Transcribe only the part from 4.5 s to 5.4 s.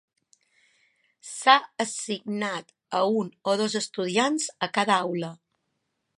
a cada aula.